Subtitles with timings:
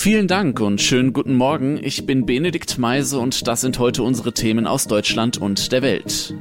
[0.00, 1.76] Vielen Dank und schönen guten Morgen.
[1.82, 6.36] Ich bin Benedikt Meise und das sind heute unsere Themen aus Deutschland und der Welt.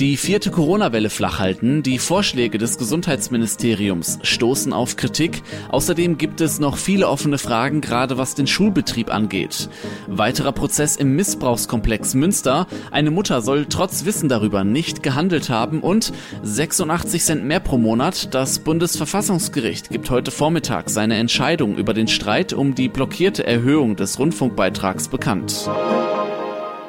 [0.00, 5.42] Die vierte Corona-Welle flachhalten, die Vorschläge des Gesundheitsministeriums stoßen auf Kritik.
[5.68, 9.68] Außerdem gibt es noch viele offene Fragen, gerade was den Schulbetrieb angeht.
[10.06, 12.66] Weiterer Prozess im Missbrauchskomplex Münster.
[12.90, 18.34] Eine Mutter soll trotz Wissen darüber nicht gehandelt haben und 86 Cent mehr pro Monat.
[18.34, 24.18] Das Bundesverfassungsgericht gibt heute Vormittag seine Entscheidung über den Streit um die blockierte Erhöhung des
[24.18, 25.68] Rundfunkbeitrags bekannt.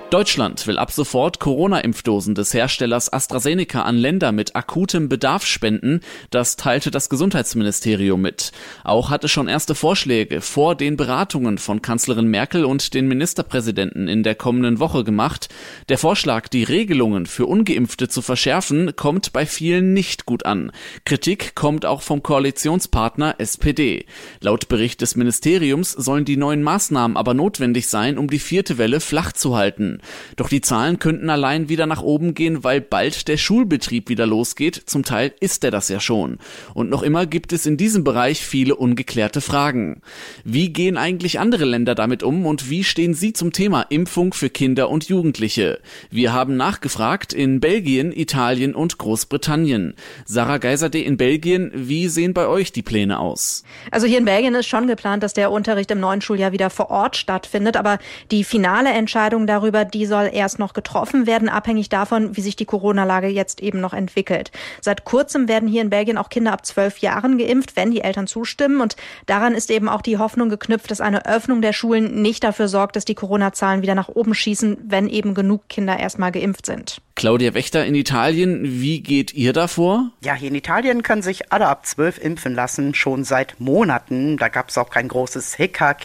[0.10, 6.00] Deutschland will ab sofort Corona-Impfdosen des Herstellers AstraZeneca an Länder mit akutem Bedarf spenden.
[6.30, 8.54] Das teilte das Gesundheitsministerium mit.
[8.86, 14.24] Auch hatte schon erste Vorschläge vor den Beratungen von Kanzlerin Merkel und den Ministerpräsidenten in
[14.24, 15.50] der kommenden Woche gemacht.
[15.90, 20.72] Der Vorschlag, die Regelungen für Ungeimpfte zu verschärfen, kommt bei vielen nicht gut an.
[21.04, 24.06] Kritik kommt auch vom Koalitionspartner SPD.
[24.40, 29.02] Laut Bericht des Ministeriums sollen die neuen Maßnahmen aber notwendig sein, um die vierte Welle
[29.02, 29.97] flach zu halten.
[30.36, 34.84] Doch die Zahlen könnten allein wieder nach oben gehen, weil bald der Schulbetrieb wieder losgeht.
[34.86, 36.38] Zum Teil ist er das ja schon.
[36.74, 40.02] Und noch immer gibt es in diesem Bereich viele ungeklärte Fragen.
[40.44, 44.50] Wie gehen eigentlich andere Länder damit um und wie stehen sie zum Thema Impfung für
[44.50, 45.80] Kinder und Jugendliche?
[46.10, 49.96] Wir haben nachgefragt in Belgien, Italien und Großbritannien.
[50.26, 53.64] Sarah Geiserde in Belgien, wie sehen bei euch die Pläne aus?
[53.92, 56.90] Also hier in Belgien ist schon geplant, dass der Unterricht im neuen Schuljahr wieder vor
[56.90, 58.00] Ort stattfindet, aber
[58.32, 62.66] die finale Entscheidung darüber, die soll erst noch getroffen werden, abhängig davon, wie sich die
[62.66, 64.52] Corona-Lage jetzt eben noch entwickelt.
[64.82, 68.28] Seit kurzem werden hier in Belgien auch Kinder ab zwölf Jahren geimpft, wenn die Eltern
[68.28, 68.82] zustimmen.
[68.82, 68.96] Und
[69.26, 72.96] daran ist eben auch die Hoffnung geknüpft, dass eine Öffnung der Schulen nicht dafür sorgt,
[72.96, 77.02] dass die Corona-Zahlen wieder nach oben schießen, wenn eben genug Kinder erstmal geimpft sind.
[77.16, 80.12] Claudia Wächter in Italien, wie geht ihr davor?
[80.24, 84.38] Ja, hier in Italien können sich alle ab zwölf impfen lassen, schon seit Monaten.
[84.38, 86.04] Da gab es auch kein großes Hickhack.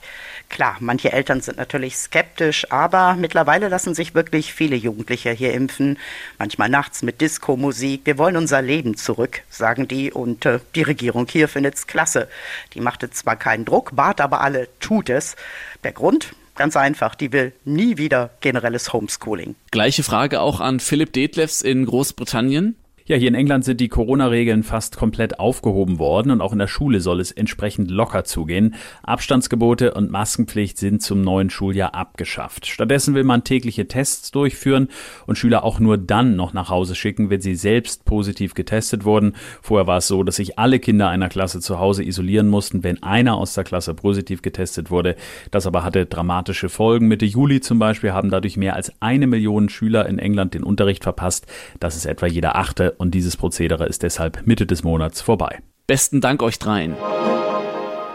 [0.52, 5.98] Klar, manche Eltern sind natürlich skeptisch, aber mittlerweile lassen sich wirklich viele Jugendliche hier impfen.
[6.38, 8.02] Manchmal nachts mit Disco-Musik.
[8.04, 10.12] Wir wollen unser Leben zurück, sagen die.
[10.12, 12.28] Und äh, die Regierung hier findet es klasse.
[12.74, 15.36] Die machte zwar keinen Druck, bat aber alle, tut es.
[15.84, 16.34] Der Grund?
[16.54, 19.54] Ganz einfach, die will nie wieder generelles Homeschooling.
[19.70, 22.76] Gleiche Frage auch an Philipp Detlefs in Großbritannien.
[23.04, 26.68] Ja, hier in England sind die Corona-Regeln fast komplett aufgehoben worden und auch in der
[26.68, 28.76] Schule soll es entsprechend locker zugehen.
[29.02, 32.66] Abstandsgebote und Maskenpflicht sind zum neuen Schuljahr abgeschafft.
[32.66, 34.88] Stattdessen will man tägliche Tests durchführen
[35.26, 39.34] und Schüler auch nur dann noch nach Hause schicken, wenn sie selbst positiv getestet wurden.
[39.62, 43.02] Vorher war es so, dass sich alle Kinder einer Klasse zu Hause isolieren mussten, wenn
[43.02, 45.16] einer aus der Klasse positiv getestet wurde.
[45.50, 47.08] Das aber hatte dramatische Folgen.
[47.08, 51.02] Mitte Juli zum Beispiel haben dadurch mehr als eine Million Schüler in England den Unterricht
[51.02, 51.46] verpasst.
[51.80, 55.60] Das ist etwa jeder achte und dieses Prozedere ist deshalb Mitte des Monats vorbei.
[55.86, 56.94] Besten Dank euch dreien.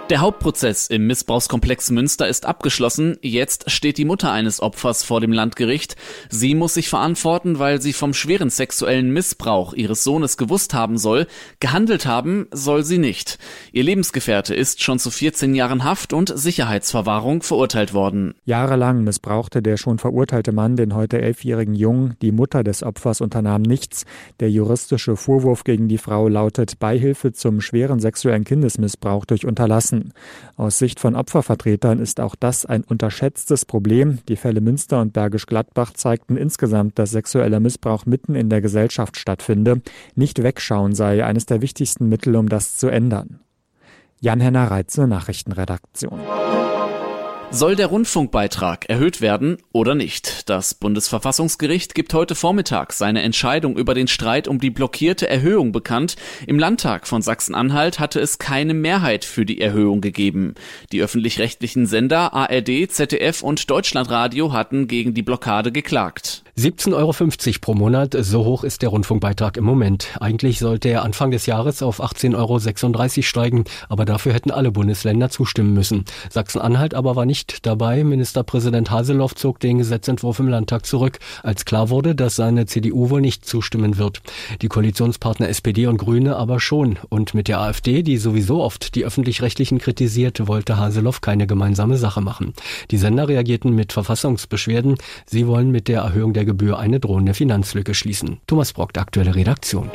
[0.09, 3.17] Der Hauptprozess im Missbrauchskomplex Münster ist abgeschlossen.
[3.21, 5.97] Jetzt steht die Mutter eines Opfers vor dem Landgericht.
[6.29, 11.27] Sie muss sich verantworten, weil sie vom schweren sexuellen Missbrauch ihres Sohnes gewusst haben soll.
[11.59, 13.37] Gehandelt haben soll sie nicht.
[13.73, 18.33] Ihr Lebensgefährte ist schon zu 14 Jahren Haft und Sicherheitsverwahrung verurteilt worden.
[18.45, 22.15] Jahrelang missbrauchte der schon verurteilte Mann den heute elfjährigen Jungen.
[22.21, 24.05] Die Mutter des Opfers unternahm nichts.
[24.39, 30.13] Der juristische Vorwurf gegen die Frau lautet Beihilfe zum schweren sexuellen Kindesmissbrauch durch Unterlassen lassen.
[30.55, 34.19] Aus Sicht von Opfervertretern ist auch das ein unterschätztes Problem.
[34.27, 39.17] Die Fälle Münster und Bergisch Gladbach zeigten insgesamt, dass sexueller Missbrauch mitten in der Gesellschaft
[39.17, 39.81] stattfinde.
[40.15, 43.39] Nicht wegschauen sei eines der wichtigsten Mittel, um das zu ändern.
[44.19, 46.19] Jan-Henner Reitze, Nachrichtenredaktion.
[47.49, 50.49] Soll der Rundfunkbeitrag erhöht werden oder nicht?
[50.49, 56.17] Das Bundesverfassungsgericht gibt heute Vormittag seine Entscheidung über den Streit um die blockierte Erhöhung bekannt.
[56.45, 60.55] Im Landtag von Sachsen-Anhalt hatte es keine Mehrheit für die Erhöhung gegeben.
[60.91, 66.43] Die öffentlich-rechtlichen Sender ARD, ZDF und Deutschlandradio hatten gegen die Blockade geklagt.
[66.59, 67.13] 17,50 Euro
[67.61, 70.07] pro Monat, so hoch ist der Rundfunkbeitrag im Moment.
[70.19, 75.29] Eigentlich sollte er Anfang des Jahres auf 18,36 Euro steigen, aber dafür hätten alle Bundesländer
[75.29, 76.05] zustimmen müssen.
[76.31, 78.03] Sachsen-Anhalt aber war nicht dabei.
[78.03, 83.21] Ministerpräsident Haseloff zog den Gesetzentwurf im Landtag zurück, als klar wurde, dass seine CDU wohl
[83.21, 84.23] nicht zustimmen wird.
[84.63, 86.97] Die Koalitionspartner SPD und Grüne aber schon.
[87.09, 92.21] Und mit der AfD, die sowieso oft die Öffentlich-Rechtlichen kritisiert, wollte Haseloff keine gemeinsame Sache
[92.21, 92.53] machen.
[92.89, 94.95] Die Sender reagierten mit Verfassungsbeschwerden.
[95.27, 98.39] Sie wollen mit der Erhöhung der Gebühr eine drohende Finanzlücke schließen.
[98.47, 99.91] Thomas Brock, aktuelle Redaktion.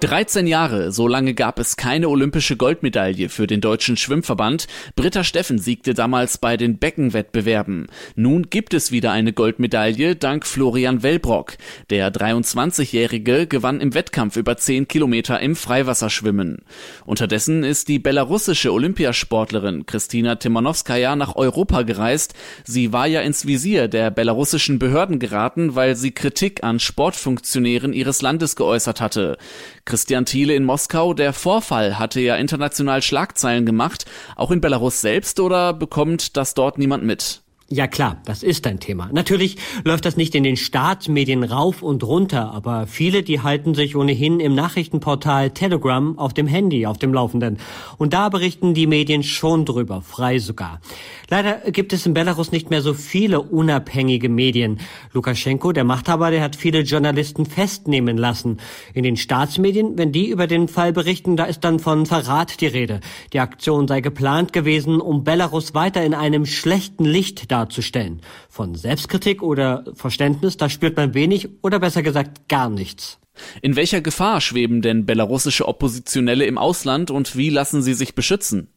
[0.00, 4.66] 13 Jahre, so lange gab es keine olympische Goldmedaille für den deutschen Schwimmverband.
[4.94, 7.86] Britta Steffen siegte damals bei den Beckenwettbewerben.
[8.14, 11.54] Nun gibt es wieder eine Goldmedaille dank Florian Wellbrock.
[11.88, 16.58] Der 23-Jährige gewann im Wettkampf über 10 Kilometer im Freiwasserschwimmen.
[17.06, 22.34] Unterdessen ist die belarussische Olympiasportlerin Kristina Timonowskaja nach Europa gereist.
[22.64, 28.20] Sie war ja ins Visier der belarussischen Behörden geraten, weil sie Kritik an Sportfunktionären ihres
[28.20, 29.38] Landes geäußert hatte.
[29.86, 35.40] Christian Thiele in Moskau, der Vorfall hatte ja international Schlagzeilen gemacht, auch in Belarus selbst
[35.40, 37.45] oder bekommt das dort niemand mit?
[37.68, 39.10] Ja klar, das ist ein Thema.
[39.12, 43.96] Natürlich läuft das nicht in den Staatsmedien rauf und runter, aber viele, die halten sich
[43.96, 47.58] ohnehin im Nachrichtenportal Telegram auf dem Handy auf dem Laufenden.
[47.98, 50.80] Und da berichten die Medien schon drüber, frei sogar.
[51.28, 54.78] Leider gibt es in Belarus nicht mehr so viele unabhängige Medien.
[55.12, 58.58] Lukaschenko, der Machthaber, der hat viele Journalisten festnehmen lassen.
[58.94, 62.68] In den Staatsmedien, wenn die über den Fall berichten, da ist dann von Verrat die
[62.68, 63.00] Rede.
[63.32, 68.20] Die Aktion sei geplant gewesen, um Belarus weiter in einem schlechten Licht darzustellen.
[68.48, 73.18] Von Selbstkritik oder Verständnis, da spürt man wenig oder besser gesagt gar nichts.
[73.60, 78.68] In welcher Gefahr schweben denn belarussische Oppositionelle im Ausland und wie lassen sie sich beschützen?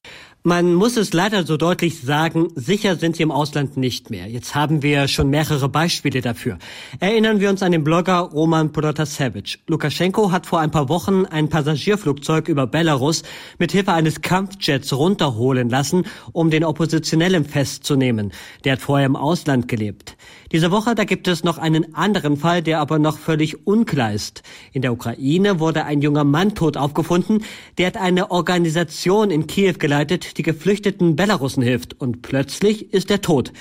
[0.43, 4.25] Man muss es leider so deutlich sagen, sicher sind sie im Ausland nicht mehr.
[4.27, 6.57] Jetzt haben wir schon mehrere Beispiele dafür.
[7.01, 9.59] Erinnern wir uns an den Blogger Roman Protasevich.
[9.67, 13.23] Lukaschenko hat vor ein paar Wochen ein Passagierflugzeug über Belarus
[13.57, 18.31] mit Hilfe eines Kampfjets runterholen lassen, um den Oppositionellen festzunehmen.
[18.63, 20.15] Der hat vorher im Ausland gelebt.
[20.51, 24.41] Diese Woche, da gibt es noch einen anderen Fall, der aber noch völlig unklar ist.
[24.71, 27.43] In der Ukraine wurde ein junger Mann tot aufgefunden.
[27.77, 33.21] Der hat eine Organisation in Kiew geleitet, die geflüchteten Belarussen hilft und plötzlich ist er
[33.21, 33.51] tot.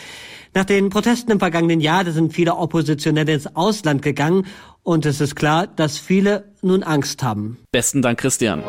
[0.55, 4.47] Nach den Protesten im vergangenen Jahr da sind viele Oppositionelle ins Ausland gegangen
[4.83, 7.59] und es ist klar, dass viele nun Angst haben.
[7.71, 8.63] Besten Dank, Christian.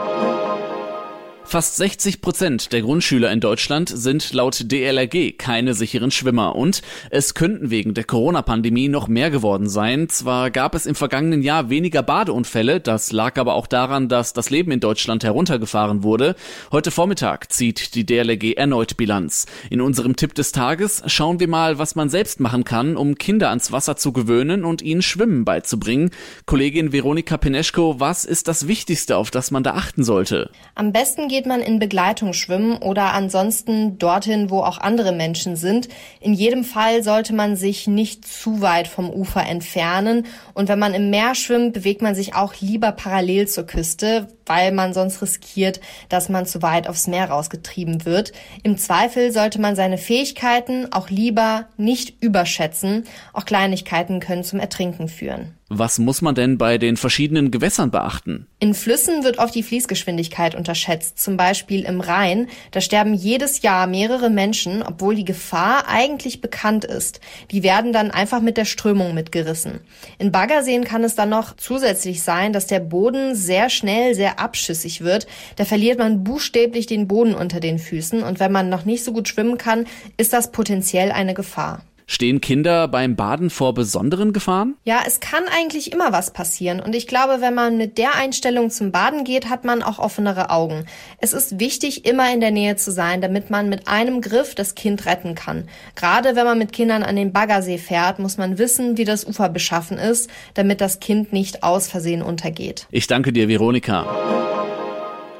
[1.49, 7.33] Fast 60 Prozent der Grundschüler in Deutschland sind laut DLRG keine sicheren Schwimmer und es
[7.33, 10.09] könnten wegen der Corona-Pandemie noch mehr geworden sein.
[10.09, 14.51] Zwar gab es im vergangenen Jahr weniger Badeunfälle, das lag aber auch daran, dass das
[14.51, 16.35] Leben in Deutschland heruntergefahren wurde.
[16.71, 19.47] Heute Vormittag zieht die DLRG erneut Bilanz.
[19.71, 23.49] In unserem Tipp des Tages schauen wir mal, was man selbst machen kann, um Kinder
[23.49, 26.11] ans Wasser zu gewöhnen und ihnen Schwimmen beizubringen.
[26.45, 30.51] Kollegin Veronika Peneschko, was ist das Wichtigste, auf das man da achten sollte?
[30.75, 35.55] Am besten geht geht man in Begleitung schwimmen oder ansonsten dorthin, wo auch andere Menschen
[35.55, 35.87] sind.
[36.19, 40.25] In jedem Fall sollte man sich nicht zu weit vom Ufer entfernen.
[40.53, 44.71] Und wenn man im Meer schwimmt, bewegt man sich auch lieber parallel zur Küste, weil
[44.71, 45.79] man sonst riskiert,
[46.09, 48.33] dass man zu weit aufs Meer rausgetrieben wird.
[48.63, 53.05] Im Zweifel sollte man seine Fähigkeiten auch lieber nicht überschätzen.
[53.31, 55.53] Auch Kleinigkeiten können zum Ertrinken führen.
[55.71, 58.47] Was muss man denn bei den verschiedenen Gewässern beachten?
[58.59, 61.19] In Flüssen wird oft die Fließgeschwindigkeit unterschätzt.
[61.19, 62.47] Zum Beispiel im Rhein.
[62.71, 67.21] Da sterben jedes Jahr mehrere Menschen, obwohl die Gefahr eigentlich bekannt ist.
[67.51, 69.81] Die werden dann einfach mit der Strömung mitgerissen.
[70.17, 75.01] In Baggerseen kann es dann noch zusätzlich sein, dass der Boden sehr schnell sehr abschüssig
[75.01, 75.27] wird.
[75.55, 78.23] Da verliert man buchstäblich den Boden unter den Füßen.
[78.23, 79.85] Und wenn man noch nicht so gut schwimmen kann,
[80.17, 81.83] ist das potenziell eine Gefahr.
[82.11, 84.73] Stehen Kinder beim Baden vor besonderen Gefahren?
[84.83, 86.79] Ja, es kann eigentlich immer was passieren.
[86.79, 90.49] Und ich glaube, wenn man mit der Einstellung zum Baden geht, hat man auch offenere
[90.49, 90.85] Augen.
[91.19, 94.73] Es ist wichtig, immer in der Nähe zu sein, damit man mit einem Griff das
[94.73, 95.69] Kind retten kann.
[95.93, 99.47] Gerade wenn man mit Kindern an den Baggersee fährt, muss man wissen, wie das Ufer
[99.47, 102.87] beschaffen ist, damit das Kind nicht aus Versehen untergeht.
[102.89, 104.07] Ich danke dir, Veronika.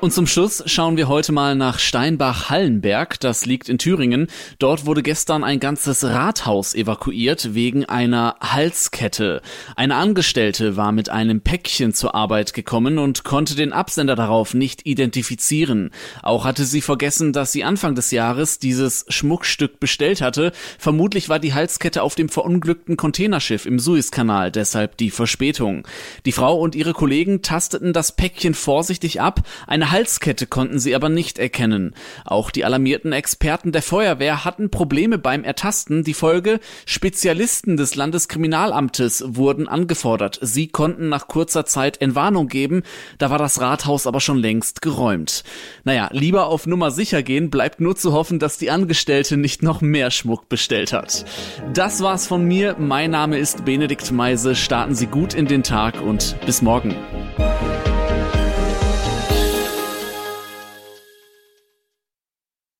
[0.01, 3.19] Und zum Schluss schauen wir heute mal nach Steinbach-Hallenberg.
[3.19, 4.27] Das liegt in Thüringen.
[4.57, 9.41] Dort wurde gestern ein ganzes Rathaus evakuiert wegen einer Halskette.
[9.75, 14.85] Eine Angestellte war mit einem Päckchen zur Arbeit gekommen und konnte den Absender darauf nicht
[14.85, 15.91] identifizieren.
[16.23, 20.53] Auch hatte sie vergessen, dass sie Anfang des Jahres dieses Schmuckstück bestellt hatte.
[20.77, 25.85] Vermutlich war die Halskette auf dem verunglückten Containerschiff im Suezkanal, deshalb die Verspätung.
[26.25, 29.41] Die Frau und ihre Kollegen tasteten das Päckchen vorsichtig ab.
[29.67, 31.93] Eine Halskette konnten sie aber nicht erkennen.
[32.25, 36.03] Auch die alarmierten Experten der Feuerwehr hatten Probleme beim Ertasten.
[36.03, 40.39] Die Folge, Spezialisten des Landeskriminalamtes wurden angefordert.
[40.41, 42.83] Sie konnten nach kurzer Zeit Entwarnung geben.
[43.17, 45.43] Da war das Rathaus aber schon längst geräumt.
[45.83, 49.81] Naja, lieber auf Nummer sicher gehen, bleibt nur zu hoffen, dass die Angestellte nicht noch
[49.81, 51.25] mehr Schmuck bestellt hat.
[51.73, 52.75] Das war's von mir.
[52.77, 54.55] Mein Name ist Benedikt Meise.
[54.55, 56.95] Starten Sie gut in den Tag und bis morgen.